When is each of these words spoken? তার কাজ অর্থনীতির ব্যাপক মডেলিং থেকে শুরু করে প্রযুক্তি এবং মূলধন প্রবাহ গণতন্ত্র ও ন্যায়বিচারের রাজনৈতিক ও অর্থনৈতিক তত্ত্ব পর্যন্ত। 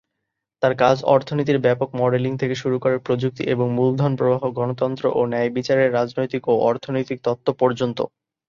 তার 0.61 0.73
কাজ 0.79 0.97
অর্থনীতির 1.07 1.59
ব্যাপক 1.59 1.89
মডেলিং 1.95 2.31
থেকে 2.37 2.55
শুরু 2.55 2.77
করে 2.79 2.95
প্রযুক্তি 2.99 3.43
এবং 3.53 3.67
মূলধন 3.77 4.11
প্রবাহ 4.15 4.43
গণতন্ত্র 4.57 5.03
ও 5.11 5.21
ন্যায়বিচারের 5.31 5.93
রাজনৈতিক 5.93 6.43
ও 6.47 6.63
অর্থনৈতিক 6.69 7.17
তত্ত্ব 7.23 7.47
পর্যন্ত। 7.61 7.99